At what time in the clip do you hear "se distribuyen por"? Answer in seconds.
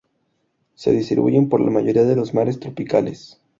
0.73-1.61